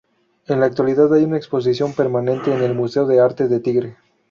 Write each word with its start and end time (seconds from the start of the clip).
En 0.47 0.59
la 0.59 0.65
actualidad 0.65 1.13
hay 1.13 1.23
una 1.25 1.37
exposición 1.37 1.93
permanente 1.93 2.51
en 2.51 2.63
el 2.63 2.73
Museo 2.73 3.05
de 3.05 3.19
Arte 3.19 3.47
de 3.47 3.59
Tigre. 3.59 3.97